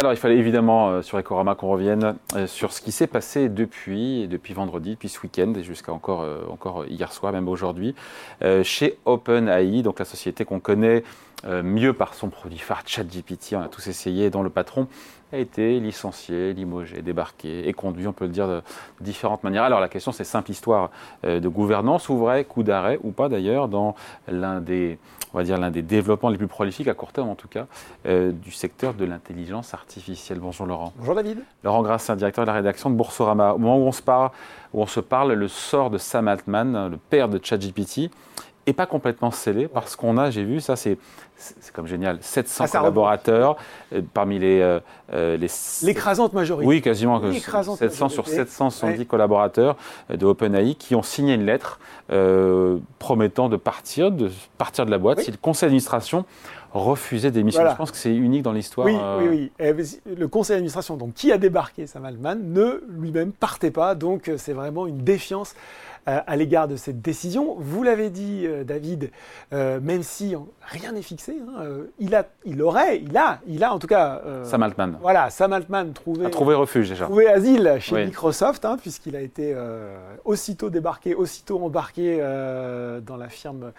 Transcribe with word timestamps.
Alors, 0.00 0.12
il 0.12 0.16
fallait 0.16 0.38
évidemment 0.38 0.90
euh, 0.90 1.02
sur 1.02 1.18
Ecorama 1.18 1.54
qu'on 1.54 1.68
revienne 1.68 2.16
euh, 2.34 2.48
sur 2.48 2.72
ce 2.72 2.80
qui 2.80 2.90
s'est 2.90 3.06
passé 3.06 3.48
depuis, 3.48 4.26
depuis 4.26 4.52
vendredi, 4.52 4.90
depuis 4.90 5.08
ce 5.08 5.20
week-end 5.20 5.52
et 5.56 5.62
jusqu'à 5.62 5.92
encore, 5.92 6.22
euh, 6.22 6.42
encore 6.50 6.84
hier 6.86 7.12
soir, 7.12 7.32
même 7.32 7.48
aujourd'hui, 7.48 7.94
chez 8.62 8.98
OpenAI, 9.04 9.82
donc 9.82 10.00
la 10.00 10.04
société 10.04 10.44
qu'on 10.44 10.58
connaît 10.58 11.04
mieux 11.46 11.92
par 11.92 12.14
son 12.14 12.30
produit 12.30 12.58
phare 12.58 12.82
ChatGPT. 12.86 13.54
On 13.54 13.60
a 13.60 13.68
tous 13.68 13.86
essayé, 13.88 14.30
dont 14.30 14.42
le 14.42 14.50
patron 14.50 14.88
a 15.32 15.36
été 15.36 15.78
licencié, 15.78 16.54
limogé, 16.54 17.02
débarqué 17.02 17.68
et 17.68 17.72
conduit, 17.74 18.06
on 18.06 18.12
peut 18.12 18.24
le 18.24 18.30
dire, 18.30 18.48
de, 18.48 18.62
différentes 19.00 19.44
manières. 19.44 19.64
Alors 19.64 19.80
la 19.80 19.88
question, 19.88 20.10
c'est 20.12 20.24
simple 20.24 20.50
histoire 20.50 20.90
de 21.22 21.48
gouvernance, 21.48 22.08
ouvrait 22.08 22.44
coup 22.44 22.62
d'arrêt 22.62 22.98
ou 23.02 23.10
pas 23.10 23.28
d'ailleurs, 23.28 23.68
dans 23.68 23.94
l'un 24.28 24.60
des 24.60 24.98
on 25.34 25.38
va 25.38 25.44
dire, 25.44 25.58
l'un 25.58 25.72
des 25.72 25.82
développements 25.82 26.28
les 26.28 26.38
plus 26.38 26.46
prolifiques, 26.46 26.86
à 26.86 26.94
court 26.94 27.12
terme 27.12 27.28
en 27.28 27.34
tout 27.34 27.48
cas, 27.48 27.66
euh, 28.06 28.30
du 28.30 28.52
secteur 28.52 28.94
de 28.94 29.04
l'intelligence 29.04 29.74
artificielle. 29.74 30.38
Bonjour 30.38 30.64
Laurent. 30.64 30.92
Bonjour 30.96 31.16
David. 31.16 31.40
Laurent 31.64 31.82
Grassin, 31.82 32.14
directeur 32.14 32.44
de 32.44 32.50
la 32.50 32.54
rédaction 32.54 32.88
de 32.88 32.94
Boursorama. 32.94 33.52
Au 33.52 33.58
moment 33.58 33.76
où 33.76 33.86
on 33.86 33.92
se 33.92 34.00
parle, 34.00 34.30
où 34.72 34.80
on 34.80 34.86
se 34.86 35.00
parle 35.00 35.32
le 35.32 35.48
sort 35.48 35.90
de 35.90 35.98
Sam 35.98 36.28
Altman, 36.28 36.88
le 36.88 36.96
père 36.96 37.28
de 37.28 37.40
ChatGPT, 37.42 38.12
et 38.66 38.72
pas 38.72 38.86
complètement 38.86 39.30
scellé 39.30 39.68
parce 39.68 39.96
qu'on 39.96 40.16
a, 40.16 40.30
j'ai 40.30 40.44
vu, 40.44 40.60
ça 40.60 40.76
c'est 40.76 40.98
comme 41.72 41.86
génial, 41.86 42.18
700 42.20 42.64
ah, 42.64 42.78
collaborateurs 42.78 43.56
euh, 43.92 44.00
parmi 44.14 44.38
les, 44.38 44.60
euh, 44.60 44.80
euh, 45.12 45.36
les 45.36 45.48
l'écrasante 45.82 46.32
majorité. 46.32 46.66
Oui, 46.66 46.80
quasiment 46.80 47.20
700 47.20 48.08
sur 48.08 48.26
770 48.26 49.06
collaborateurs 49.06 49.76
de 50.08 50.24
OpenAI 50.24 50.74
qui 50.74 50.94
ont 50.94 51.02
signé 51.02 51.34
une 51.34 51.46
lettre 51.46 51.78
promettant 52.98 53.48
de 53.48 53.56
partir, 53.56 54.10
de 54.10 54.30
partir 54.58 54.86
de 54.86 54.90
la 54.90 54.98
boîte. 54.98 55.20
Si 55.20 55.30
le 55.30 55.36
conseil 55.36 55.68
d'administration 55.68 56.24
refusait 56.74 57.30
d'émission. 57.30 57.62
Je 57.68 57.76
pense 57.76 57.90
que 57.90 57.96
c'est 57.96 58.14
unique 58.14 58.42
dans 58.42 58.52
l'histoire. 58.52 58.86
Oui, 58.86 58.96
oui, 59.20 59.28
oui. 59.28 59.52
Eh, 59.58 59.72
le 60.14 60.28
conseil 60.28 60.56
d'administration, 60.56 60.96
donc 60.96 61.14
qui 61.14 61.32
a 61.32 61.38
débarqué 61.38 61.86
Sam 61.86 62.04
Altman, 62.04 62.52
ne 62.52 62.82
lui-même 62.88 63.32
partait 63.32 63.70
pas. 63.70 63.94
Donc 63.94 64.30
c'est 64.36 64.52
vraiment 64.52 64.86
une 64.86 64.98
défiance 64.98 65.54
euh, 66.06 66.20
à 66.26 66.36
l'égard 66.36 66.68
de 66.68 66.76
cette 66.76 67.00
décision. 67.00 67.56
Vous 67.58 67.82
l'avez 67.82 68.10
dit, 68.10 68.42
euh, 68.44 68.62
David, 68.62 69.10
euh, 69.54 69.80
même 69.80 70.02
si 70.02 70.36
rien 70.60 70.92
n'est 70.92 71.00
fixé, 71.00 71.34
hein, 71.40 71.64
il, 71.98 72.14
a, 72.14 72.26
il 72.44 72.60
aurait, 72.60 72.98
il 72.98 73.16
a, 73.16 73.40
il 73.46 73.64
a 73.64 73.72
en 73.72 73.78
tout 73.78 73.86
cas. 73.86 74.20
Sam 74.42 74.62
Altman. 74.62 74.98
Voilà, 75.00 75.30
Sam 75.30 75.54
Altman 75.54 75.94
trouvé, 75.94 76.26
a 76.26 76.28
trouvé 76.28 76.54
refuge 76.54 76.90
déjà. 76.90 77.06
Trouvé 77.06 77.26
asile 77.28 77.78
chez 77.80 78.04
Microsoft, 78.04 78.66
hein, 78.66 78.76
puisqu'il 78.78 79.16
a 79.16 79.22
été 79.22 79.56
aussitôt 80.26 80.68
débarqué, 80.68 81.14
aussitôt 81.14 81.58
embarqué 81.64 82.18
dans 83.06 83.16
la 83.16 83.30
firme 83.30 83.72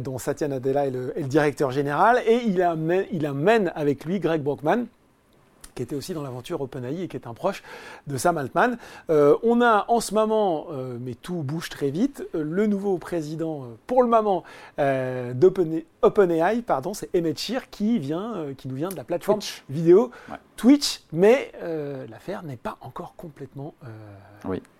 dont 0.00 0.16
Satya 0.16 0.48
Nadella 0.48 0.86
est 0.86 0.90
le, 0.90 1.12
est 1.18 1.22
le, 1.22 1.28
directeur 1.28 1.72
général, 1.72 2.22
et 2.26 2.35
il 2.44 2.62
amène, 2.62 3.06
il 3.12 3.26
amène 3.26 3.72
avec 3.74 4.04
lui 4.04 4.20
Greg 4.20 4.42
Brockman 4.42 4.86
qui 5.76 5.82
était 5.82 5.94
aussi 5.94 6.14
dans 6.14 6.22
l'aventure 6.22 6.60
OpenAI 6.60 7.02
et 7.02 7.08
qui 7.08 7.16
est 7.16 7.28
un 7.28 7.34
proche 7.34 7.62
de 8.08 8.16
Sam 8.16 8.38
Altman. 8.38 8.78
Euh, 9.10 9.36
on 9.44 9.60
a 9.60 9.84
en 9.88 10.00
ce 10.00 10.14
moment, 10.14 10.66
euh, 10.72 10.96
mais 11.00 11.14
tout 11.14 11.42
bouge 11.42 11.68
très 11.68 11.90
vite, 11.90 12.26
euh, 12.34 12.42
le 12.42 12.66
nouveau 12.66 12.96
président, 12.98 13.66
pour 13.86 14.02
le 14.02 14.08
moment, 14.08 14.42
d'OpenAI, 14.78 16.62
pardon, 16.62 16.94
c'est 16.94 17.14
Emmett 17.14 17.38
Shear, 17.38 17.68
qui, 17.70 17.98
vient, 17.98 18.46
qui 18.56 18.68
nous 18.68 18.74
vient 18.74 18.88
de 18.88 18.96
la 18.96 19.04
plateforme 19.04 19.40
vidéo 19.68 20.10
Twitch, 20.56 21.02
mais 21.12 21.52
l'affaire 22.08 22.42
n'est 22.42 22.56
pas 22.56 22.78
encore 22.80 23.14
complètement 23.16 23.74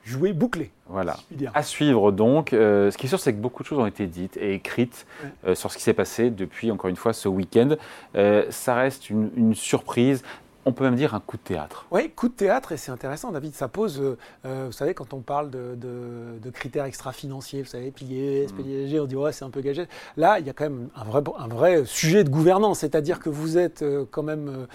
jouée, 0.05 0.33
bouclée. 0.33 0.71
Voilà. 0.89 1.17
à 1.53 1.63
suivre 1.63 2.13
donc. 2.13 2.51
ce 2.53 2.97
qui 2.97 3.07
est 3.07 3.09
sûr, 3.09 3.21
c'est 3.21 3.35
que 3.35 3.41
beaucoup 3.41 3.63
de 3.63 3.69
choses 3.69 3.79
ont 3.79 3.87
été 3.87 4.07
dites 4.07 4.39
et 4.39 4.55
écrites 4.55 5.07
sur 5.55 5.71
ce 5.71 5.77
qui 5.77 5.83
s'est 5.83 5.93
passé 5.93 6.31
depuis, 6.31 6.71
encore 6.71 6.89
une 6.89 6.97
fois, 6.97 7.13
ce 7.13 7.29
week-end. 7.29 7.77
ça 8.15 8.75
reste 8.75 9.11
une, 9.11 9.31
une 9.37 9.55
surprise 9.55 10.23
on 10.67 10.73
peut 10.73 10.83
même 10.83 10.97
dire 10.97 11.15
un 11.15 11.21
coup 11.21 11.37
de 11.37 11.43
théâtre. 11.43 11.87
Oui, 11.93 12.11
coup 12.11 12.29
de 12.29 12.35
théâtre, 12.35 12.73
et 12.73 12.77
c'est 12.77 12.91
intéressant, 12.91 13.31
David. 13.31 13.55
Ça 13.55 13.69
pose, 13.69 14.01
euh, 14.01 14.19
euh, 14.45 14.65
vous 14.67 14.73
savez, 14.73 14.95
quand 14.95 15.15
on 15.15 15.21
parle 15.21 15.49
de, 15.49 16.51
critères 16.53 16.85
extra-financiers, 16.85 17.63
vous 17.63 17.69
savez, 17.69 17.93
piliers, 17.93 18.49
SPDG, 18.49 18.99
mm. 18.99 19.03
on 19.03 19.07
dit, 19.07 19.15
ouais, 19.15 19.33
c'est 19.33 19.45
un 19.45 19.51
peu 19.51 19.61
gagé. 19.61 19.87
Là, 20.17 20.41
il 20.41 20.47
y 20.47 20.51
a 20.51 20.53
quand 20.53 20.65
même 20.65 20.89
un 20.97 21.05
vrai, 21.05 21.23
un 21.39 21.47
vrai 21.47 21.85
sujet 21.85 22.25
de 22.25 22.31
gouvernance, 22.31 22.81
c'est-à-dire 22.81 23.21
que 23.21 23.31
vous 23.31 23.59
êtes 23.59 23.83
euh, 23.83 24.05
quand 24.11 24.25
même 24.25 24.67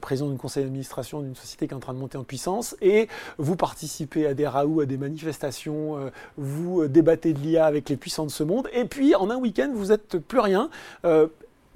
président 0.00 0.28
d'une 0.28 0.38
conseil 0.38 0.62
d'administration 0.62 1.20
d'une 1.22 1.34
société 1.34 1.66
qui 1.66 1.74
est 1.74 1.76
en 1.76 1.80
train 1.80 1.92
de 1.92 1.98
monter 1.98 2.16
en 2.16 2.22
puissance, 2.22 2.76
et 2.80 3.08
vous 3.36 3.56
participez 3.56 4.26
à 4.26 4.34
des 4.34 4.46
raouts, 4.46 4.80
à 4.80 4.86
des 4.86 4.96
manifestations, 4.96 5.98
vous 6.36 6.86
débattez 6.86 7.32
de 7.32 7.40
l'IA 7.40 7.66
avec 7.66 7.88
les 7.88 7.96
puissants 7.96 8.26
de 8.26 8.30
ce 8.30 8.44
monde, 8.44 8.68
et 8.72 8.84
puis 8.84 9.16
en 9.16 9.28
un 9.28 9.36
week-end, 9.36 9.72
vous 9.74 9.86
n'êtes 9.86 10.18
plus 10.18 10.38
rien 10.38 10.70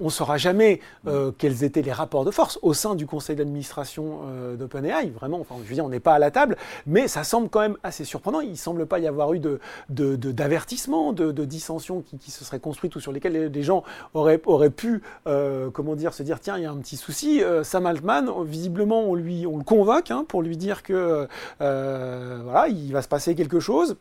on 0.01 0.05
ne 0.05 0.09
saura 0.09 0.37
jamais 0.37 0.81
euh, 1.07 1.31
quels 1.37 1.63
étaient 1.63 1.81
les 1.81 1.91
rapports 1.91 2.25
de 2.25 2.31
force 2.31 2.59
au 2.61 2.73
sein 2.73 2.95
du 2.95 3.05
conseil 3.05 3.35
d'administration 3.35 4.21
euh, 4.25 4.55
d'OpenAI. 4.55 5.11
Vraiment, 5.11 5.39
enfin, 5.39 5.55
je 5.63 5.69
veux 5.69 5.75
dire, 5.75 5.85
on 5.85 5.89
n'est 5.89 5.99
pas 5.99 6.13
à 6.13 6.19
la 6.19 6.31
table, 6.31 6.57
mais 6.87 7.07
ça 7.07 7.23
semble 7.23 7.49
quand 7.49 7.61
même 7.61 7.77
assez 7.83 8.03
surprenant. 8.03 8.41
Il 8.41 8.51
ne 8.51 8.55
semble 8.55 8.85
pas 8.85 8.99
y 8.99 9.07
avoir 9.07 9.33
eu 9.33 9.39
de, 9.39 9.59
d'avertissement, 9.89 11.13
de, 11.13 11.31
de, 11.31 11.45
dissensions 11.45 12.01
qui, 12.01 12.31
se 12.31 12.43
seraient 12.43 12.59
construites 12.59 12.95
ou 12.95 12.99
sur 12.99 13.11
lesquelles 13.11 13.51
les, 13.51 13.63
gens 13.63 13.83
auraient, 14.13 14.41
auraient 14.45 14.69
pu, 14.69 15.01
euh, 15.27 15.69
comment 15.69 15.95
dire, 15.95 16.13
se 16.13 16.23
dire 16.23 16.39
tiens, 16.39 16.57
il 16.57 16.63
y 16.63 16.65
a 16.65 16.71
un 16.71 16.77
petit 16.77 16.97
souci. 16.97 17.41
Sam 17.63 17.85
Altman, 17.85 18.31
visiblement, 18.43 19.03
on, 19.03 19.15
lui, 19.15 19.45
on 19.45 19.57
le 19.57 19.63
convoque 19.63 20.11
hein, 20.11 20.25
pour 20.27 20.41
lui 20.41 20.57
dire 20.57 20.83
que 20.83 21.27
voilà, 21.59 22.67
il 22.69 22.91
va 22.91 23.01
se 23.01 23.07
passer 23.07 23.35
quelque 23.35 23.59
chose. 23.59 23.97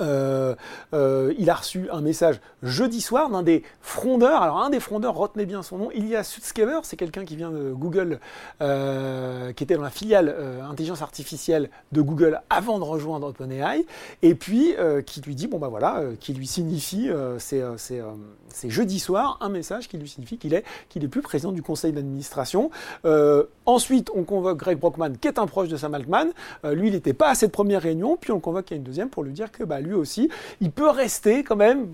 Euh, 0.00 0.54
euh, 0.94 1.34
il 1.38 1.50
a 1.50 1.54
reçu 1.54 1.88
un 1.90 2.00
message 2.00 2.40
jeudi 2.62 3.00
soir 3.00 3.30
d'un 3.30 3.42
des 3.42 3.62
frondeurs. 3.80 4.42
Alors, 4.42 4.58
un 4.58 4.70
des 4.70 4.80
frondeurs, 4.80 5.14
retenez 5.14 5.46
bien 5.46 5.62
son 5.62 5.78
nom, 5.78 5.90
Ilya 5.90 6.22
Sutskever, 6.22 6.80
c'est 6.82 6.96
quelqu'un 6.96 7.24
qui 7.24 7.36
vient 7.36 7.50
de 7.50 7.72
Google, 7.72 8.20
euh, 8.60 9.52
qui 9.52 9.64
était 9.64 9.74
dans 9.74 9.82
la 9.82 9.90
filiale 9.90 10.34
intelligence 10.68 11.02
artificielle 11.02 11.70
de 11.92 12.00
Google 12.00 12.40
avant 12.50 12.78
de 12.78 12.84
rejoindre 12.84 13.28
OpenAI, 13.28 13.84
et 14.22 14.34
puis 14.34 14.74
qui 15.06 15.20
lui 15.20 15.34
dit, 15.34 15.46
bon 15.46 15.58
bah 15.58 15.68
voilà, 15.68 16.02
qui 16.20 16.32
lui 16.32 16.46
signifie, 16.46 17.10
c'est 17.38 18.70
jeudi 18.70 18.98
soir, 18.98 19.38
un 19.40 19.48
message 19.48 19.88
qui 19.88 19.98
lui 19.98 20.08
signifie 20.08 20.38
qu'il 20.38 20.54
est, 20.54 20.64
qu'il 20.88 21.04
est 21.04 21.08
plus 21.08 21.22
président 21.22 21.52
du 21.52 21.62
conseil 21.62 21.92
d'administration. 21.92 22.70
ensuite, 23.66 24.10
on 24.14 24.24
convoque 24.24 24.58
Greg 24.58 24.78
Brockman, 24.78 25.12
qui 25.20 25.28
est 25.28 25.38
un 25.38 25.46
proche 25.46 25.68
de 25.68 25.76
Sam 25.76 25.94
Altman. 25.94 26.28
lui, 26.64 26.88
il 26.88 26.92
n'était 26.92 27.12
pas 27.12 27.30
à 27.30 27.34
cette 27.34 27.52
première 27.52 27.82
réunion, 27.82 28.16
puis 28.16 28.32
on 28.32 28.36
le 28.36 28.40
convoque 28.40 28.70
à 28.72 28.74
une 28.74 28.82
deuxième 28.82 29.10
pour 29.10 29.22
lui 29.22 29.32
dire 29.32 29.50
que 29.50 29.64
bah, 29.64 29.80
lui 29.80 29.87
aussi. 29.94 30.30
Il 30.60 30.70
peut 30.70 30.90
rester 30.90 31.42
quand 31.42 31.56
même, 31.56 31.88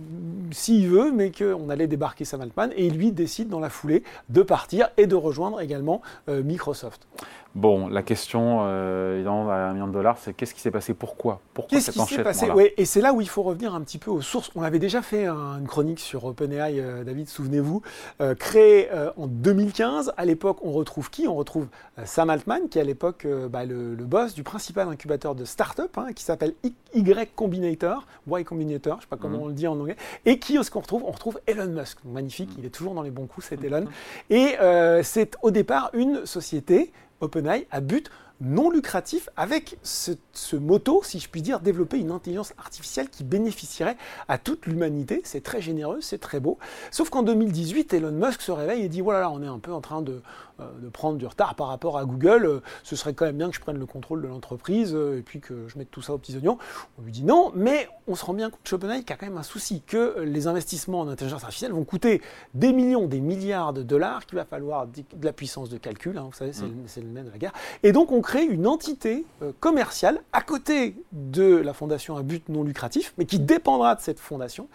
s'il 0.50 0.88
veut, 0.88 1.12
mais 1.12 1.30
qu'on 1.30 1.68
allait 1.68 1.86
débarquer 1.86 2.24
Sam 2.24 2.40
Altman, 2.40 2.70
et 2.76 2.90
lui 2.90 3.12
décide 3.12 3.48
dans 3.48 3.60
la 3.60 3.70
foulée 3.70 4.02
de 4.28 4.42
partir 4.42 4.88
et 4.96 5.06
de 5.06 5.14
rejoindre 5.14 5.60
également 5.60 6.02
euh, 6.28 6.42
Microsoft. 6.42 7.06
Bon, 7.54 7.86
la 7.86 8.02
question, 8.02 8.62
euh, 8.62 9.14
évidemment, 9.14 9.48
à 9.48 9.54
un 9.54 9.72
million 9.72 9.86
de 9.86 9.92
dollars, 9.92 10.18
c'est 10.18 10.34
qu'est-ce 10.34 10.54
qui 10.54 10.60
s'est 10.60 10.72
passé 10.72 10.92
Pourquoi? 10.92 11.40
Pourquoi 11.52 11.78
Qu'est-ce 11.78 11.92
qui 11.92 12.00
s'est 12.00 12.22
passé? 12.22 12.48
Et 12.76 12.84
c'est 12.84 13.00
là 13.00 13.12
où 13.12 13.20
il 13.20 13.28
faut 13.28 13.42
revenir 13.42 13.74
un 13.74 13.80
petit 13.82 13.98
peu 13.98 14.10
aux 14.10 14.22
sources. 14.22 14.50
On 14.56 14.62
avait 14.62 14.80
déjà 14.80 15.02
fait 15.02 15.28
une 15.28 15.68
chronique 15.68 16.00
sur 16.00 16.24
OpenAI, 16.24 16.80
euh, 16.80 17.04
David, 17.04 17.28
souvenez-vous, 17.28 17.80
euh, 18.20 18.34
créé 18.34 18.88
euh, 18.92 19.12
en 19.16 19.28
2015. 19.28 20.12
À 20.16 20.24
l'époque, 20.24 20.58
on 20.62 20.72
retrouve 20.72 21.10
qui? 21.10 21.28
On 21.28 21.36
retrouve 21.36 21.68
Sam 22.04 22.28
Altman, 22.28 22.68
qui 22.68 22.78
est 22.78 22.80
à 22.80 22.84
l'époque 22.84 23.26
bah, 23.50 23.64
le, 23.64 23.94
boss 23.94 24.34
du 24.34 24.42
principal 24.42 24.88
incubateur 24.88 25.36
de 25.36 25.44
start-up, 25.44 25.96
hein, 25.96 26.12
qui 26.12 26.24
s'appelle 26.24 26.54
Y 26.92 27.34
Combinator, 27.36 28.06
Y 28.26 28.44
Combinator, 28.44 28.94
je 28.94 28.98
ne 28.98 29.02
sais 29.02 29.08
pas 29.08 29.16
comment 29.16 29.38
mhm. 29.38 29.44
on 29.44 29.48
le 29.48 29.54
dit 29.54 29.68
en 29.68 29.78
anglais, 29.78 29.96
et 30.24 30.40
qui 30.40 30.56
est-ce 30.56 30.70
qu'on 30.70 30.80
retrouve 30.80 31.04
On 31.04 31.12
retrouve 31.12 31.40
Elon 31.46 31.68
Musk, 31.68 31.98
magnifique, 32.04 32.50
il 32.58 32.66
est 32.66 32.70
toujours 32.70 32.94
dans 32.94 33.02
les 33.02 33.10
bons 33.10 33.26
coups, 33.26 33.46
c'est 33.48 33.60
mhm. 33.60 33.66
Elon. 33.66 33.84
Et 34.30 34.56
c'est 35.04 35.36
au 35.42 35.52
départ 35.52 35.90
une 35.94 36.26
société 36.26 36.92
OpenAI 37.20 37.66
à 37.70 37.80
but 37.80 38.10
non 38.40 38.70
lucratif 38.70 39.28
avec 39.36 39.78
ce, 39.82 40.12
ce, 40.32 40.56
motto, 40.56 41.02
si 41.04 41.18
je 41.18 41.28
puis 41.28 41.42
dire, 41.42 41.60
développer 41.60 41.98
une 41.98 42.10
intelligence 42.10 42.52
artificielle 42.58 43.08
qui 43.08 43.24
bénéficierait 43.24 43.96
à 44.28 44.38
toute 44.38 44.66
l'humanité. 44.66 45.22
C'est 45.24 45.42
très 45.42 45.60
généreux, 45.60 46.00
c'est 46.00 46.18
très 46.18 46.40
beau. 46.40 46.58
Sauf 46.90 47.10
qu'en 47.10 47.22
2018, 47.22 47.94
Elon 47.94 48.12
Musk 48.12 48.42
se 48.42 48.52
réveille 48.52 48.82
et 48.82 48.88
dit 48.88 49.00
voilà, 49.00 49.30
on 49.30 49.42
est 49.42 49.46
un 49.46 49.58
peu 49.58 49.72
en 49.72 49.80
train 49.80 50.02
de, 50.02 50.22
euh, 50.60 50.64
de, 50.80 50.88
prendre 50.88 51.18
du 51.18 51.26
retard 51.26 51.56
par 51.56 51.66
rapport 51.66 51.98
à 51.98 52.04
Google. 52.04 52.46
Euh, 52.46 52.60
ce 52.84 52.94
serait 52.94 53.12
quand 53.12 53.24
même 53.24 53.36
bien 53.36 53.48
que 53.50 53.56
je 53.56 53.60
prenne 53.60 53.76
le 53.78 53.86
contrôle 53.86 54.22
de 54.22 54.28
l'entreprise 54.28 54.94
euh, 54.94 55.18
et 55.18 55.22
puis 55.22 55.40
que 55.40 55.66
je 55.66 55.76
mette 55.78 55.90
tout 55.90 56.00
ça 56.02 56.14
aux 56.14 56.18
petits 56.18 56.36
oignons. 56.36 56.58
On 56.98 57.02
lui 57.02 57.10
dit 57.10 57.24
non, 57.24 57.50
mais 57.56 57.88
on 58.06 58.14
se 58.14 58.24
rend 58.24 58.34
bien 58.34 58.50
compte 58.50 58.72
OpenAI 58.72 59.00
qu'il 59.00 59.10
y 59.10 59.12
a 59.14 59.16
quand 59.16 59.26
même 59.26 59.36
un 59.36 59.42
souci, 59.42 59.82
que 59.84 60.20
les 60.20 60.46
investissements 60.46 61.00
en 61.00 61.08
intelligence 61.08 61.42
artificielle 61.42 61.72
vont 61.72 61.84
coûter 61.84 62.22
des 62.54 62.72
millions, 62.72 63.06
des 63.06 63.20
milliards 63.20 63.72
de 63.72 63.82
dollars, 63.82 64.26
qu'il 64.26 64.36
va 64.36 64.44
falloir 64.44 64.86
de 64.86 65.24
la 65.24 65.32
puissance 65.32 65.70
de 65.70 65.76
calcul. 65.76 66.18
Hein, 66.18 66.28
vous 66.30 66.36
savez, 66.36 66.52
c'est 66.52 67.00
le, 67.00 67.06
le 67.06 67.12
même 67.12 67.26
de 67.26 67.30
la 67.30 67.38
guerre. 67.38 67.52
Et 67.82 67.90
donc 67.90 68.12
on 68.12 68.20
crée 68.24 68.44
une 68.44 68.66
entité 68.66 69.26
euh, 69.42 69.52
commerciale 69.60 70.20
à 70.32 70.40
côté 70.40 70.96
de 71.12 71.56
la 71.56 71.74
fondation 71.74 72.16
à 72.16 72.22
but 72.22 72.48
non 72.48 72.64
lucratif, 72.64 73.12
mais 73.18 73.26
qui 73.26 73.38
dépendra 73.38 73.94
de 73.94 74.00
cette 74.00 74.18
fondation. 74.18 74.68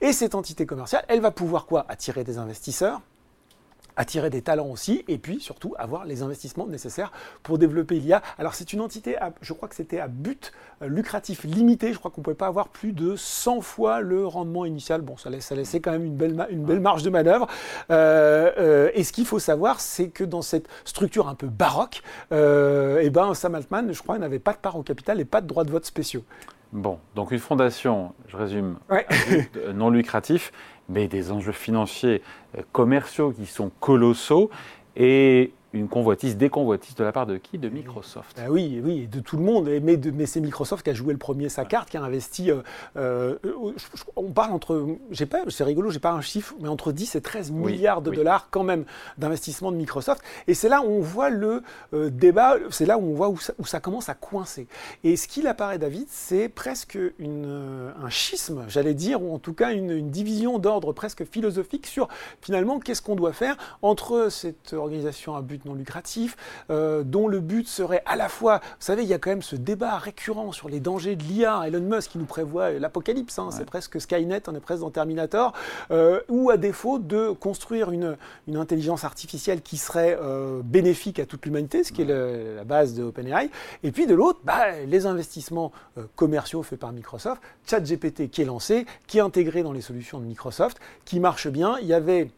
Et 0.00 0.12
cette 0.12 0.34
entité 0.34 0.66
commerciale, 0.66 1.04
elle 1.08 1.20
va 1.20 1.30
pouvoir 1.30 1.66
quoi? 1.66 1.86
Attirer 1.88 2.24
des 2.24 2.36
investisseurs, 2.38 3.00
attirer 3.96 4.30
des 4.30 4.42
talents 4.42 4.68
aussi, 4.68 5.04
et 5.08 5.18
puis 5.18 5.40
surtout 5.40 5.74
avoir 5.78 6.04
les 6.04 6.22
investissements 6.22 6.66
nécessaires 6.66 7.12
pour 7.42 7.58
développer 7.58 7.96
l'IA. 7.96 8.22
Alors 8.38 8.54
c'est 8.54 8.72
une 8.72 8.80
entité, 8.80 9.16
je 9.40 9.52
crois 9.52 9.68
que 9.68 9.74
c'était 9.74 10.00
à 10.00 10.08
but 10.08 10.52
euh, 10.82 10.88
lucratif 10.88 11.44
limité, 11.44 11.92
je 11.92 11.98
crois 11.98 12.10
qu'on 12.10 12.20
ne 12.20 12.24
pouvait 12.24 12.36
pas 12.36 12.46
avoir 12.46 12.68
plus 12.68 12.92
de 12.92 13.16
100 13.16 13.60
fois 13.60 14.00
le 14.00 14.26
rendement 14.26 14.64
initial. 14.64 15.00
Bon, 15.00 15.16
ça, 15.16 15.30
laisse, 15.30 15.46
ça 15.46 15.54
laissait 15.54 15.80
quand 15.80 15.92
même 15.92 16.04
une 16.04 16.16
belle, 16.16 16.46
une 16.50 16.64
belle 16.64 16.80
marge 16.80 17.02
de 17.02 17.10
manœuvre. 17.10 17.46
Euh, 17.90 18.50
euh, 18.58 18.90
et 18.94 19.04
ce 19.04 19.12
qu'il 19.12 19.26
faut 19.26 19.38
savoir, 19.38 19.80
c'est 19.80 20.08
que 20.08 20.24
dans 20.24 20.42
cette 20.42 20.68
structure 20.84 21.28
un 21.28 21.34
peu 21.34 21.46
baroque, 21.46 22.02
euh, 22.32 23.00
eh 23.02 23.10
ben, 23.10 23.34
Sam 23.34 23.54
Altman, 23.54 23.92
je 23.92 24.02
crois, 24.02 24.18
n'avait 24.18 24.38
pas 24.38 24.52
de 24.52 24.58
part 24.58 24.76
au 24.76 24.82
capital 24.82 25.20
et 25.20 25.24
pas 25.24 25.40
de 25.40 25.46
droits 25.46 25.64
de 25.64 25.70
vote 25.70 25.84
spéciaux. 25.84 26.24
Bon, 26.72 26.98
donc 27.14 27.30
une 27.30 27.38
fondation, 27.38 28.12
je 28.26 28.36
résume, 28.36 28.76
non 29.74 29.88
lucratif, 29.88 30.52
mais 30.88 31.08
des 31.08 31.32
enjeux 31.32 31.52
financiers, 31.52 32.22
commerciaux 32.72 33.32
qui 33.32 33.46
sont 33.46 33.70
colossaux. 33.80 34.50
Et 34.96 35.52
une 35.72 35.88
convoitise, 35.88 36.36
des 36.36 36.48
convoitises 36.48 36.94
de 36.94 37.04
la 37.04 37.12
part 37.12 37.26
de 37.26 37.36
qui? 37.36 37.58
De 37.58 37.68
Microsoft. 37.68 38.40
Ah 38.40 38.50
oui, 38.50 38.80
oui, 38.82 39.06
de 39.06 39.20
tout 39.20 39.36
le 39.36 39.42
monde. 39.42 39.68
Mais, 39.82 39.96
mais 39.96 40.26
c'est 40.26 40.40
Microsoft 40.40 40.84
qui 40.84 40.90
a 40.90 40.94
joué 40.94 41.12
le 41.12 41.18
premier 41.18 41.48
sa 41.48 41.64
carte, 41.64 41.90
qui 41.90 41.96
a 41.96 42.02
investi. 42.02 42.50
Euh, 42.50 42.62
euh, 42.96 43.38
on 44.14 44.30
parle 44.30 44.52
entre, 44.52 44.86
j'ai 45.10 45.26
pas, 45.26 45.42
c'est 45.48 45.64
rigolo, 45.64 45.90
j'ai 45.90 45.98
pas 45.98 46.12
un 46.12 46.20
chiffre, 46.20 46.54
mais 46.60 46.68
entre 46.68 46.92
10 46.92 47.16
et 47.16 47.20
13 47.20 47.50
milliards 47.50 48.02
de 48.02 48.10
dollars 48.10 48.48
quand 48.50 48.62
même 48.62 48.84
d'investissement 49.18 49.72
de 49.72 49.76
Microsoft. 49.76 50.22
Et 50.46 50.54
c'est 50.54 50.68
là 50.68 50.82
où 50.82 50.88
on 50.88 51.00
voit 51.00 51.30
le 51.30 51.62
euh, 51.92 52.10
débat, 52.10 52.56
c'est 52.70 52.86
là 52.86 52.98
où 52.98 53.02
on 53.02 53.14
voit 53.14 53.28
où 53.28 53.64
ça, 53.64 53.80
commence 53.80 54.08
à 54.08 54.14
coincer. 54.14 54.66
Et 55.04 55.16
ce 55.16 55.28
qu'il 55.28 55.46
apparaît, 55.46 55.78
David, 55.78 56.06
c'est 56.08 56.48
presque 56.48 56.98
une, 57.18 57.92
un 58.02 58.10
schisme, 58.10 58.64
j'allais 58.68 58.94
dire, 58.94 59.22
ou 59.22 59.34
en 59.34 59.38
tout 59.38 59.52
cas 59.52 59.72
une, 59.72 59.90
une 59.90 60.10
division 60.10 60.58
d'ordre 60.58 60.92
presque 60.92 61.24
philosophique 61.24 61.86
sur 61.86 62.08
finalement 62.40 62.78
qu'est-ce 62.78 63.02
qu'on 63.02 63.16
doit 63.16 63.32
faire 63.32 63.56
entre 63.82 64.28
cette 64.30 64.72
organisation 64.72 65.36
à 65.36 65.42
but 65.42 65.55
non 65.64 65.74
lucratif, 65.74 66.36
euh, 66.70 67.02
dont 67.02 67.28
le 67.28 67.40
but 67.40 67.68
serait 67.68 68.02
à 68.06 68.16
la 68.16 68.28
fois, 68.28 68.58
vous 68.58 68.74
savez, 68.80 69.02
il 69.02 69.08
y 69.08 69.14
a 69.14 69.18
quand 69.18 69.30
même 69.30 69.42
ce 69.42 69.56
débat 69.56 69.96
récurrent 69.98 70.52
sur 70.52 70.68
les 70.68 70.80
dangers 70.80 71.16
de 71.16 71.22
l'IA, 71.22 71.62
Elon 71.66 71.80
Musk 71.80 72.12
qui 72.12 72.18
nous 72.18 72.24
prévoit 72.24 72.72
l'apocalypse, 72.72 73.38
hein, 73.38 73.48
c'est 73.50 73.64
presque 73.64 74.00
Skynet, 74.00 74.42
on 74.48 74.54
est 74.54 74.60
presque 74.60 74.80
dans 74.80 74.90
Terminator, 74.90 75.52
euh, 75.90 76.20
ou 76.28 76.50
à 76.50 76.56
défaut 76.56 76.98
de 76.98 77.30
construire 77.30 77.90
une, 77.90 78.16
une 78.48 78.56
intelligence 78.56 79.04
artificielle 79.04 79.62
qui 79.62 79.76
serait 79.76 80.18
euh, 80.20 80.60
bénéfique 80.64 81.18
à 81.18 81.26
toute 81.26 81.44
l'humanité, 81.46 81.84
ce 81.84 81.92
qui 81.92 82.02
est 82.02 82.06
la 82.06 82.64
base 82.64 82.94
de 82.94 83.04
OpenAI, 83.04 83.50
et 83.82 83.92
puis 83.92 84.06
de 84.06 84.14
l'autre, 84.14 84.40
bah, 84.44 84.72
les 84.86 85.06
investissements 85.06 85.72
commerciaux 86.14 86.62
faits 86.62 86.78
par 86.78 86.92
Microsoft, 86.92 87.42
ChatGPT 87.66 88.30
qui 88.30 88.42
est 88.42 88.44
lancé, 88.44 88.86
qui 89.06 89.18
est 89.18 89.22
intégré 89.22 89.62
dans 89.62 89.72
les 89.72 89.80
solutions 89.80 90.18
de 90.18 90.24
Microsoft, 90.24 90.78
qui 91.04 91.20
marche 91.20 91.48
bien, 91.48 91.76
il 91.80 91.86
y 91.86 91.94
avait 91.94 92.30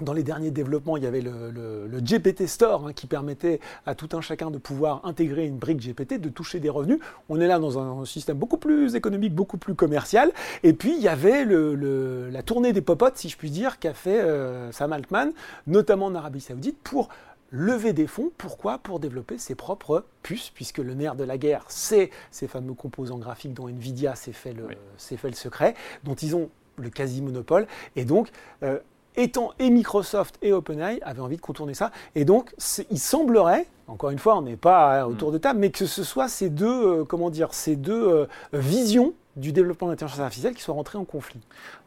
dans 0.00 0.12
les 0.12 0.22
derniers 0.22 0.50
développements, 0.50 0.96
il 0.96 1.04
y 1.04 1.06
avait 1.06 1.20
le, 1.20 2.00
GPT 2.00 2.46
Store 2.46 2.86
hein, 2.86 2.92
qui 2.92 3.06
permettait 3.06 3.60
à 3.86 3.94
tout 3.94 4.08
un 4.12 4.20
chacun 4.20 4.50
de 4.50 4.58
pouvoir 4.58 5.02
intégrer 5.04 5.46
une 5.46 5.58
brique 5.58 5.80
GPT, 5.80 6.14
de 6.14 6.28
toucher 6.28 6.60
des 6.60 6.70
revenus. 6.70 6.98
On 7.28 7.40
est 7.40 7.46
là 7.46 7.58
dans 7.58 7.78
un 7.78 8.04
système 8.04 8.38
beaucoup 8.38 8.56
plus 8.56 8.94
économique, 8.94 9.34
beaucoup 9.34 9.58
plus 9.58 9.74
commercial. 9.74 10.32
Et 10.62 10.72
puis 10.72 10.94
il 10.96 11.02
y 11.02 11.08
avait 11.08 11.44
la 11.44 12.42
tournée 12.42 12.72
des 12.72 12.80
popotes, 12.80 13.16
si 13.16 13.28
je 13.28 13.36
puis 13.36 13.50
dire, 13.50 13.78
qu'a 13.78 13.94
fait 13.94 14.20
euh, 14.20 14.72
Sam 14.72 14.92
Altman, 14.92 15.32
notamment 15.66 16.06
en 16.06 16.14
Arabie 16.14 16.40
Saoudite, 16.40 16.78
pour 16.82 17.08
lever 17.50 17.92
des 17.92 18.06
fonds. 18.06 18.30
Pourquoi? 18.38 18.78
Pour 18.78 19.00
développer 19.00 19.38
ses 19.38 19.54
propres 19.54 20.04
puces, 20.22 20.50
puisque 20.50 20.78
le 20.78 20.94
nerf 20.94 21.16
de 21.16 21.24
la 21.24 21.38
guerre, 21.38 21.64
c'est 21.68 22.10
ces 22.30 22.48
fameux 22.48 22.74
composants 22.74 23.18
graphiques 23.18 23.54
dont 23.54 23.68
Nvidia 23.68 24.14
s'est 24.14 24.32
fait, 24.32 24.54
fait, 24.96 25.28
le 25.28 25.34
secret, 25.34 25.74
dont 26.04 26.14
ils 26.14 26.36
ont 26.36 26.50
le 26.76 26.90
quasi-monopole. 26.90 27.66
Et 27.96 28.04
donc, 28.04 28.30
euh, 28.62 28.78
étant 29.16 29.52
et 29.58 29.70
Microsoft 29.70 30.38
et 30.42 30.52
OpenAI 30.52 31.00
avaient 31.02 31.20
envie 31.20 31.36
de 31.36 31.40
contourner 31.40 31.74
ça. 31.74 31.90
Et 32.14 32.24
donc, 32.24 32.54
il 32.90 32.98
semblerait, 32.98 33.66
encore 33.88 34.10
une 34.10 34.18
fois, 34.18 34.36
on 34.36 34.42
n'est 34.42 34.56
pas 34.56 35.06
autour 35.06 35.32
de 35.32 35.38
table, 35.38 35.60
mais 35.60 35.70
que 35.70 35.86
ce 35.86 36.04
soit 36.04 36.28
ces 36.28 36.50
deux, 36.50 37.00
euh, 37.00 37.04
comment 37.04 37.30
dire, 37.30 37.54
ces 37.54 37.76
deux 37.76 38.08
euh, 38.08 38.26
visions 38.52 39.14
du 39.36 39.52
développement 39.52 39.86
de 39.86 39.92
l'intelligence 39.92 40.20
artificielle 40.20 40.54
qui 40.54 40.62
soient 40.62 40.74
rentrées 40.74 40.98
en 40.98 41.04
conflit. 41.04 41.40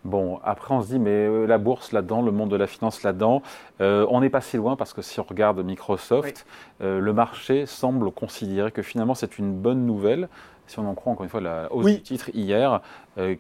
Bon, 0.06 0.40
après 0.44 0.74
on 0.74 0.82
se 0.82 0.88
dit, 0.88 1.00
mais 1.00 1.12
euh, 1.12 1.46
la 1.46 1.58
bourse 1.58 1.92
là-dedans, 1.92 2.22
le 2.22 2.32
monde 2.32 2.50
de 2.50 2.56
la 2.56 2.68
finance 2.68 3.04
là-dedans, 3.04 3.42
on 3.80 4.22
n'est 4.22 4.30
pas 4.30 4.42
si 4.42 4.56
loin 4.58 4.76
parce 4.76 4.94
que 4.94 5.02
si 5.02 5.20
on 5.20 5.24
regarde 5.24 5.64
Microsoft, 5.64 6.46
le 6.80 7.12
marché 7.12 7.66
semble 7.66 8.12
considérer 8.12 8.72
que 8.72 8.82
finalement 8.82 9.14
c'est 9.14 9.38
une 9.38 9.54
bonne 9.54 9.86
nouvelle 9.86 10.30
si 10.68 10.80
on 10.80 10.88
en 10.88 10.96
croit 10.96 11.12
encore 11.12 11.26
une 11.26 11.30
fois 11.30 11.42
la 11.42 11.68
hausse 11.74 11.86
du 11.86 12.02
titre 12.02 12.30
hier, 12.34 12.82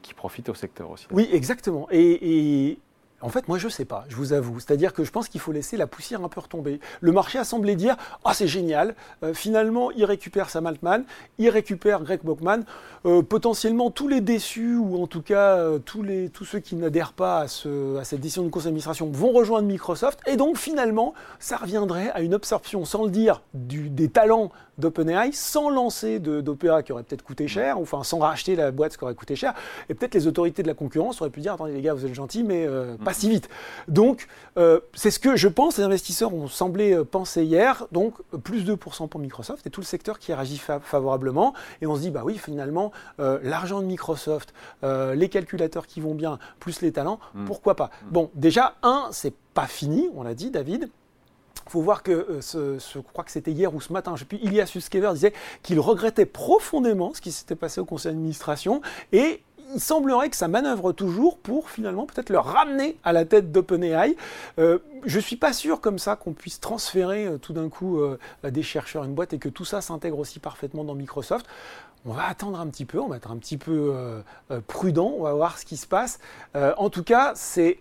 qui 0.01 0.13
profite 0.13 0.50
au 0.50 0.53
secteur 0.53 0.91
aussi. 0.91 1.07
Oui, 1.12 1.30
exactement. 1.31 1.88
et, 1.89 2.77
en 3.24 3.30
fait, 3.30 3.48
moi, 3.48 3.58
je 3.58 3.68
ne 3.68 3.72
sais 3.72 3.86
pas, 3.86 4.04
je 4.10 4.16
vous 4.16 4.34
avoue. 4.34 4.60
C'est-à-dire 4.60 4.94
que 4.94 5.04
je 5.04 5.12
pense 5.12 5.30
qu'il 5.30 5.40
faut 5.40 5.54
laisser 5.54 5.78
la 5.78 5.88
poussière 5.88 6.24
un 6.24 6.28
peu 6.28 6.42
retomber. 6.42 6.80
Le 7.00 7.12
marché 7.14 7.40
a 7.40 7.46
semblé 7.46 7.75
dire 7.75 7.96
Ah, 8.25 8.34
c'est 8.34 8.48
génial. 8.48 8.96
Euh, 9.24 9.34
finalement, 9.34 9.92
il 9.92 10.04
récupère 10.04 10.50
Sam 10.50 10.68
Altman, 10.68 11.06
il 11.38 11.50
récupère 11.50 12.04
Greg 12.04 12.20
Bockman. 12.24 12.64
Euh, 13.06 13.22
potentiellement, 13.22 13.92
tous 13.92 14.10
les 14.10 14.20
déçus, 14.20 14.75
ou 14.75 15.02
en 15.02 15.08
tout 15.08 15.22
cas 15.22 15.56
euh, 15.56 15.80
tous, 15.80 16.46
ceux 16.46 16.60
qui 16.60 16.75
n'adhèrent 16.75 17.14
pas 17.14 17.40
à, 17.40 17.48
ce, 17.48 17.98
à 17.98 18.04
cette 18.04 18.20
décision 18.20 18.44
de 18.44 18.50
conseil 18.50 18.66
d'administration, 18.66 19.10
vont 19.10 19.31
rejoindre 19.31 19.68
Microsoft. 19.68 20.19
Et 20.28 20.36
donc, 20.36 20.58
finalement, 20.58 21.14
ça 21.40 21.56
reviendrait 21.56 22.12
à 22.12 22.22
une 22.22 22.34
absorption, 22.34 22.84
sans 22.84 23.06
le 23.06 23.10
dire, 23.10 23.42
des 23.54 24.10
talents 24.10 24.52
d'OpenAI 24.78 25.31
sans 25.34 25.69
lancer 25.69 26.19
d'opéra 26.19 26.84
qui 26.84 26.92
aurait 26.92 27.04
peut-être 27.04 27.24
coûté 27.24 27.48
cher, 27.48 27.80
ou 27.80 27.84
enfin 27.84 28.04
sans 28.04 28.19
racheter 28.19 28.56
la 28.56 28.72
boîte 28.72 28.98
qui 28.98 29.04
aurait 29.04 29.16
coûté 29.16 29.36
cher. 29.36 29.54
Et 29.90 29.94
peut-être 29.94 30.16
les 30.16 30.28
autorités 30.28 30.64
de 30.64 30.68
la 30.68 30.74
concurrence 30.74 31.22
auraient 31.22 31.30
pu 31.30 31.42
dire 31.42 31.54
attendez 31.54 31.74
les 31.74 31.81
gars, 31.81 31.94
vous 31.94 32.06
êtes 32.06 32.14
gentils, 32.14 32.44
mais 32.44 32.66
euh, 32.66 32.96
pas 33.13 33.19
si 33.19 33.30
vite. 33.30 33.50
Donc 33.88 34.27
euh, 34.57 34.80
c'est 34.94 35.12
ce 35.12 35.19
que 35.19 35.36
je 35.36 35.48
pense, 35.48 35.77
les 35.77 35.83
investisseurs 35.83 36.33
ont 36.33 36.48
semblé 36.48 36.94
euh, 36.94 37.04
penser 37.04 37.44
hier. 37.44 37.88
Donc 37.92 38.15
plus 38.44 38.65
2% 38.65 39.07
pour 39.07 39.19
Microsoft 39.19 39.65
et 39.68 39.69
tout 39.69 39.81
le 39.81 39.86
secteur 39.86 40.19
qui 40.19 40.33
réagit 40.33 40.57
favorablement. 40.57 41.54
Et 41.81 41.88
on 41.88 41.95
se 41.95 42.01
dit 42.01 42.12
bah 42.12 42.21
oui, 42.24 42.38
finalement, 42.38 42.92
l'argent 43.18 43.81
de 43.81 43.86
Microsoft, 43.86 44.54
les 44.83 45.30
calculateurs 45.30 45.88
qui 45.88 46.01
vont 46.01 46.15
bien, 46.15 46.39
plus 46.60 46.81
les 46.81 46.92
talents, 46.92 47.19
mm. 47.33 47.45
pourquoi 47.45 47.75
pas? 47.75 47.86
Mm. 47.86 48.12
Bon, 48.12 48.31
déjà, 48.36 48.75
un, 48.83 49.07
c'est 49.12 49.33
pas 49.54 49.68
fini, 49.68 50.09
on 50.16 50.24
l'a 50.24 50.33
dit, 50.33 50.50
David. 50.51 50.89
Il 51.66 51.71
faut 51.71 51.81
voir 51.81 52.04
que, 52.04 52.12
euh, 52.12 52.42
ce, 52.42 52.77
je 52.77 53.00
crois 53.00 53.24
que 53.24 53.31
c'était 53.31 53.51
hier 53.51 53.74
ou 53.74 53.80
ce 53.80 53.94
matin, 53.94 54.13
je 54.16 54.21
sais 54.21 54.25
plus, 54.25 54.38
Ilias 54.39 54.66
Suskever 54.66 55.12
disait 55.13 55.33
qu'il 55.62 55.80
regrettait 55.80 56.25
profondément 56.25 57.13
ce 57.13 57.21
qui 57.21 57.31
s'était 57.31 57.56
passé 57.56 57.80
au 57.80 57.86
conseil 57.86 58.12
d'administration 58.12 58.81
et 59.13 59.42
il 59.74 59.80
semblerait 59.80 60.30
que 60.30 60.36
ça 60.36 60.48
manœuvre 60.48 60.92
toujours 60.92 61.38
pour 61.38 61.70
finalement 61.70 62.06
peut-être 62.06 62.30
le 62.30 62.40
ramener 62.40 62.98
à 63.04 63.14
la 63.14 63.25
tête 63.25 63.52
d'OpenAI. 63.52 64.16
Euh, 64.60 64.80
je 65.06 65.18
ne 65.18 65.22
suis 65.22 65.36
pas 65.36 65.54
sûr 65.54 65.81
comme 65.81 66.00
ça 66.00 66.16
qu'on 66.16 66.34
puisse 66.34 66.60
transférer 66.60 67.25
euh, 67.25 67.38
tout 67.38 67.54
d'un 67.54 67.70
coup 67.70 68.00
à 68.44 68.52
des 68.52 68.64
chercheurs 68.64 69.04
une 69.04 69.14
boîte 69.14 69.34
et 69.34 69.40
que 69.40 69.50
tout 69.50 69.66
ça 69.66 69.81
s'intègre 69.81 70.20
aussi 70.20 70.40
parfaitement 70.40 70.84
dans 70.84 70.96
Microsoft 70.96 71.46
on 72.06 72.12
va 72.12 72.28
attendre 72.28 72.60
un 72.60 72.68
petit 72.68 72.86
peu, 72.86 73.00
on 73.00 73.08
va 73.08 73.18
être 73.18 73.31
un 73.31 73.38
petit 73.38 73.58
peu 73.58 73.94
euh, 73.94 74.22
euh, 74.52 74.60
prudent, 74.66 75.14
on 75.18 75.24
va 75.24 75.34
voir 75.34 75.58
ce 75.58 75.66
qui 75.66 75.78
se 75.78 75.88
passe. 75.88 76.19
Euh, 76.56 76.74
en 76.78 76.90
tout 76.90 77.04
cas, 77.04 77.34
c'est 77.36 77.80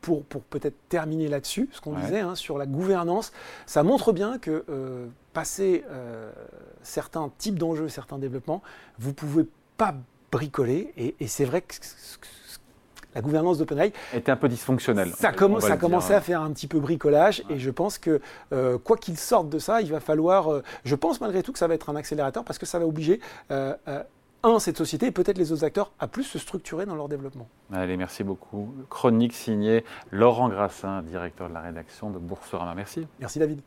pour, 0.00 0.24
pour 0.24 0.42
peut-être 0.42 0.76
terminer 0.88 1.28
là-dessus, 1.28 1.68
ce 1.72 1.80
qu'on 1.80 1.98
disait 1.98 2.20
hein, 2.20 2.34
sur 2.34 2.58
la 2.58 2.66
gouvernance, 2.66 3.32
ça 3.66 3.82
montre 3.82 4.12
bien 4.12 4.38
que 4.38 4.64
passer 5.32 5.84
certains 6.82 7.30
types 7.38 7.58
d'enjeux, 7.58 7.88
certains 7.88 8.18
développements, 8.18 8.62
vous 8.98 9.10
ne 9.10 9.14
pouvez 9.14 9.46
pas 9.76 9.94
bricoler, 10.30 10.92
et, 10.96 11.14
et 11.20 11.26
c'est 11.26 11.44
vrai 11.44 11.62
que 11.62 11.74
la 13.16 13.22
gouvernance 13.22 13.56
d'OpenAI 13.56 13.92
était 14.12 14.30
un 14.30 14.36
peu 14.36 14.46
dysfonctionnelle. 14.48 15.10
Ça, 15.14 15.28
a 15.28 15.32
commencé 15.32 16.12
à 16.12 16.20
faire 16.20 16.42
un 16.42 16.50
petit 16.50 16.66
peu 16.66 16.78
bricolage 16.80 17.42
et 17.48 17.58
je 17.58 17.70
pense 17.70 17.96
que 17.96 18.20
euh, 18.52 18.76
quoi 18.76 18.98
qu'il 18.98 19.16
sorte 19.16 19.48
de 19.48 19.58
ça, 19.58 19.80
il 19.80 19.90
va 19.90 20.00
falloir. 20.00 20.52
Euh, 20.52 20.62
je 20.84 20.94
pense 20.94 21.20
malgré 21.22 21.42
tout 21.42 21.50
que 21.50 21.58
ça 21.58 21.66
va 21.66 21.74
être 21.74 21.88
un 21.88 21.96
accélérateur 21.96 22.44
parce 22.44 22.58
que 22.58 22.66
ça 22.66 22.78
va 22.78 22.86
obliger. 22.86 23.20
Euh, 23.50 23.74
un, 24.42 24.58
cette 24.58 24.76
société 24.76 25.06
et 25.06 25.10
peut-être 25.12 25.38
les 25.38 25.50
autres 25.50 25.64
acteurs 25.64 25.92
à 25.98 26.06
plus 26.06 26.22
se 26.22 26.38
structurer 26.38 26.84
dans 26.84 26.94
leur 26.94 27.08
développement. 27.08 27.48
Allez, 27.72 27.96
merci 27.96 28.22
beaucoup. 28.22 28.74
Chronique 28.90 29.32
signée 29.32 29.82
Laurent 30.12 30.50
Grassin, 30.50 31.02
directeur 31.02 31.48
de 31.48 31.54
la 31.54 31.62
rédaction 31.62 32.10
de 32.10 32.18
Boursorama. 32.18 32.74
Merci. 32.74 33.08
Merci 33.18 33.38
David. 33.38 33.62